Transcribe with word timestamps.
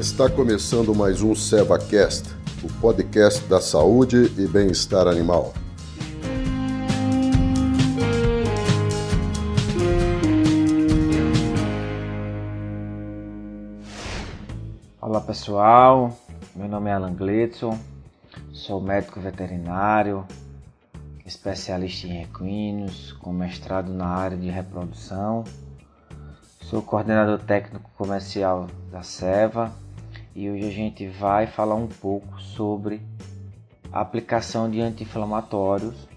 Está 0.00 0.30
começando 0.30 0.94
mais 0.94 1.20
um 1.20 1.34
SevaCast, 1.34 2.34
o 2.64 2.80
podcast 2.80 3.44
da 3.44 3.60
saúde 3.60 4.32
e 4.38 4.48
bem-estar 4.48 5.06
animal. 5.06 5.52
Olá 15.02 15.20
pessoal, 15.20 16.16
meu 16.56 16.66
nome 16.66 16.88
é 16.88 16.94
Alan 16.94 17.12
Gletson, 17.12 17.78
sou 18.54 18.80
médico 18.80 19.20
veterinário, 19.20 20.24
especialista 21.26 22.06
em 22.06 22.22
equinos, 22.22 23.12
com 23.20 23.34
mestrado 23.34 23.92
na 23.92 24.06
área 24.06 24.38
de 24.38 24.48
reprodução. 24.48 25.44
Sou 26.62 26.80
coordenador 26.80 27.40
técnico 27.40 27.90
comercial 27.98 28.66
da 28.90 29.02
Seva 29.02 29.70
e 30.40 30.48
hoje 30.48 30.66
a 30.66 30.70
gente 30.70 31.06
vai 31.06 31.46
falar 31.46 31.74
um 31.74 31.86
pouco 31.86 32.40
sobre 32.40 33.02
a 33.92 34.00
aplicação 34.00 34.70
de 34.70 34.80
anti-inflamatórios 34.80 36.08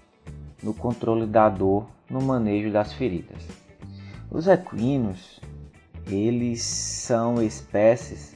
no 0.62 0.72
controle 0.72 1.26
da 1.26 1.46
dor 1.50 1.86
no 2.08 2.22
manejo 2.22 2.72
das 2.72 2.94
feridas. 2.94 3.46
Os 4.30 4.46
equinos, 4.46 5.38
eles 6.06 6.62
são 6.62 7.42
espécies 7.42 8.34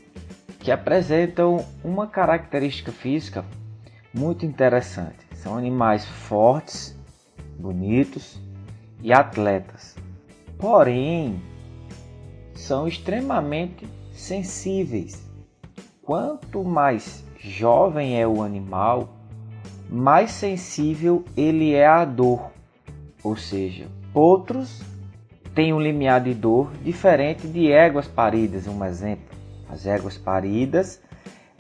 que 0.61 0.71
apresentam 0.71 1.65
uma 1.83 2.07
característica 2.07 2.93
física 2.93 3.43
muito 4.13 4.45
interessante. 4.45 5.27
São 5.37 5.57
animais 5.57 6.05
fortes, 6.05 6.95
bonitos 7.59 8.39
e 9.03 9.11
atletas. 9.11 9.97
Porém, 10.59 11.41
são 12.55 12.87
extremamente 12.87 13.89
sensíveis. 14.13 15.28
Quanto 16.09 16.65
mais 16.65 17.23
jovem 17.39 18.19
é 18.19 18.27
o 18.27 18.43
animal, 18.43 19.11
mais 19.91 20.31
sensível 20.31 21.23
ele 21.37 21.75
é 21.75 21.87
à 21.87 22.03
dor. 22.03 22.51
Ou 23.23 23.37
seja, 23.37 23.89
outros 24.15 24.81
têm 25.55 25.75
um 25.75 25.79
limiar 25.79 26.23
de 26.23 26.33
dor 26.33 26.73
diferente 26.83 27.47
de 27.47 27.71
éguas 27.71 28.09
paridas, 28.09 28.67
um 28.67 28.83
exemplo. 28.87 29.37
As 29.69 29.85
éguas 29.85 30.17
paridas, 30.17 30.99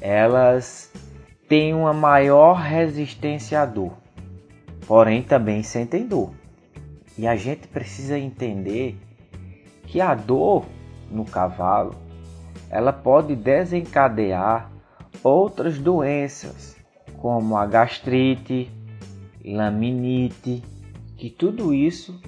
elas 0.00 0.90
têm 1.46 1.74
uma 1.74 1.92
maior 1.92 2.54
resistência 2.54 3.60
à 3.60 3.66
dor, 3.66 3.92
porém 4.86 5.22
também 5.22 5.62
sentem 5.62 6.06
dor. 6.06 6.32
E 7.18 7.26
a 7.26 7.36
gente 7.36 7.68
precisa 7.68 8.18
entender 8.18 8.98
que 9.84 10.00
a 10.00 10.14
dor 10.14 10.64
no 11.10 11.26
cavalo, 11.26 12.07
ela 12.70 12.92
pode 12.92 13.34
desencadear 13.34 14.70
outras 15.22 15.78
doenças, 15.78 16.76
como 17.20 17.56
a 17.56 17.66
gastrite, 17.66 18.70
laminite, 19.44 20.62
que 21.16 21.30
tudo 21.30 21.74
isso 21.74 22.20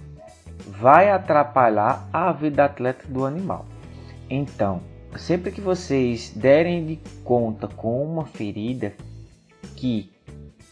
vai 0.67 1.11
atrapalhar 1.11 2.09
a 2.13 2.33
vida 2.33 2.65
atleta 2.65 3.07
do 3.09 3.25
animal. 3.25 3.67
Então, 4.29 4.81
sempre 5.17 5.51
que 5.51 5.61
vocês 5.61 6.31
derem 6.31 6.87
de 6.87 6.97
conta 7.25 7.69
com 7.69 8.03
uma 8.03 8.25
ferida, 8.25 8.93
que 9.77 10.11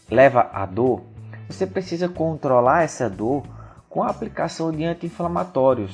leva 0.09 0.49
à 0.53 0.65
dor, 0.65 1.03
você 1.47 1.65
precisa 1.65 2.07
controlar 2.07 2.83
essa 2.83 3.09
dor 3.09 3.43
com 3.89 4.03
a 4.03 4.09
aplicação 4.09 4.71
de 4.71 4.83
anti-inflamatórios. 4.83 5.91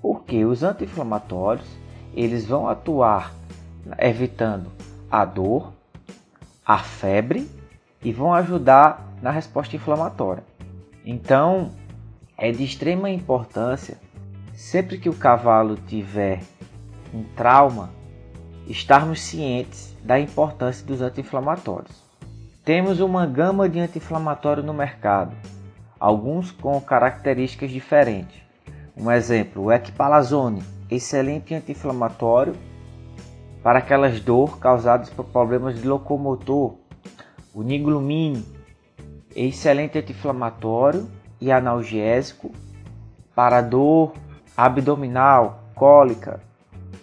Porque 0.00 0.44
os 0.44 0.62
anti-inflamatórios, 0.62 1.66
eles 2.16 2.46
vão 2.46 2.66
atuar 2.66 3.34
evitando 3.98 4.72
a 5.10 5.24
dor, 5.24 5.72
a 6.64 6.78
febre 6.78 7.48
e 8.02 8.12
vão 8.12 8.32
ajudar 8.32 9.06
na 9.22 9.30
resposta 9.30 9.76
inflamatória. 9.76 10.42
Então, 11.04 11.70
é 12.36 12.50
de 12.50 12.64
extrema 12.64 13.10
importância, 13.10 13.98
sempre 14.54 14.98
que 14.98 15.08
o 15.08 15.14
cavalo 15.14 15.76
tiver 15.76 16.40
um 17.14 17.22
trauma, 17.22 17.90
estarmos 18.66 19.20
cientes 19.20 19.96
da 20.02 20.18
importância 20.18 20.84
dos 20.84 21.00
anti-inflamatórios. 21.00 22.04
Temos 22.64 22.98
uma 22.98 23.26
gama 23.26 23.68
de 23.68 23.78
anti-inflamatório 23.78 24.62
no 24.62 24.74
mercado, 24.74 25.36
alguns 26.00 26.50
com 26.50 26.80
características 26.80 27.70
diferentes. 27.70 28.42
Um 28.96 29.10
exemplo, 29.10 29.64
o 29.64 29.72
Equipalazone, 29.72 30.62
excelente 30.90 31.54
anti-inflamatório 31.54 32.54
para 33.62 33.80
aquelas 33.80 34.20
dor 34.20 34.58
causadas 34.58 35.10
por 35.10 35.24
problemas 35.26 35.80
de 35.80 35.86
locomotor. 35.86 36.74
O 37.52 37.62
Niglumine, 37.62 38.44
excelente 39.34 39.98
anti-inflamatório 39.98 41.08
e 41.40 41.50
analgésico 41.50 42.52
para 43.34 43.60
dor 43.60 44.12
abdominal, 44.56 45.64
cólica. 45.74 46.40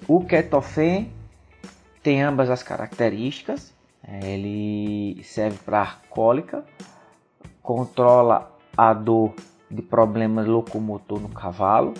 O 0.07 0.25
Ketofen 0.25 1.11
tem 2.01 2.21
ambas 2.21 2.49
as 2.49 2.63
características. 2.63 3.73
É, 4.05 4.31
ele 4.31 5.23
serve 5.23 5.57
para 5.65 5.97
cólica, 6.09 6.65
controla 7.61 8.51
a 8.75 8.93
dor 8.93 9.33
de 9.71 9.81
problemas 9.81 10.45
locomotor 10.45 11.19
no 11.19 11.29
cavalo. 11.29 11.93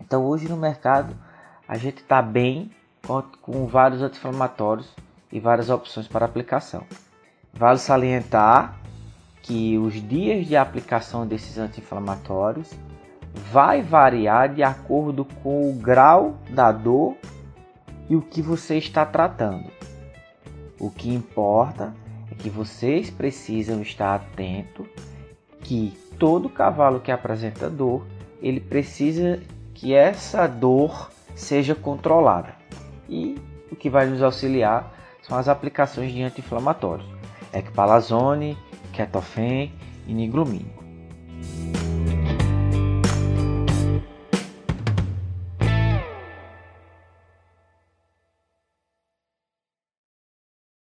Então 0.00 0.24
hoje 0.24 0.48
no 0.48 0.56
mercado 0.56 1.14
a 1.66 1.76
gente 1.76 1.98
está 1.98 2.20
bem 2.20 2.70
com, 3.42 3.66
vários 3.66 4.02
anti-inflamatórios 4.02 4.94
e 5.30 5.40
várias 5.40 5.70
opções 5.70 6.08
para 6.08 6.24
aplicação. 6.24 6.84
Vale 7.52 7.78
salientar 7.78 8.78
que 9.42 9.76
os 9.78 9.94
dias 9.94 10.46
de 10.46 10.56
aplicação 10.56 11.26
desses 11.26 11.58
anti-inflamatórios 11.58 12.70
vai 13.50 13.82
variar 13.82 14.54
de 14.54 14.62
acordo 14.62 15.24
com 15.42 15.70
o 15.70 15.74
grau 15.74 16.36
da 16.50 16.72
dor 16.72 17.16
e 18.08 18.16
o 18.16 18.22
que 18.22 18.40
você 18.40 18.76
está 18.76 19.04
tratando. 19.04 19.70
O 20.78 20.90
que 20.90 21.12
importa 21.12 21.94
é 22.30 22.34
que 22.34 22.48
vocês 22.48 23.10
precisam 23.10 23.82
estar 23.82 24.14
atento 24.14 24.86
que 25.60 25.96
todo 26.18 26.48
cavalo 26.48 27.00
que 27.00 27.10
apresenta 27.10 27.68
dor, 27.68 28.06
ele 28.40 28.60
precisa 28.60 29.40
que 29.74 29.92
essa 29.92 30.46
dor 30.46 31.10
seja 31.34 31.74
controlada. 31.74 32.54
E 33.08 33.36
o 33.70 33.76
que 33.76 33.90
vai 33.90 34.06
nos 34.06 34.22
auxiliar 34.22 34.94
são 35.22 35.36
as 35.36 35.48
aplicações 35.48 36.12
de 36.12 36.22
anti-inflamatórios, 36.22 37.06
Ecpalazone, 37.52 38.56
Ketofen 38.92 39.72
e 40.06 40.14
Nigrumine. 40.14 40.72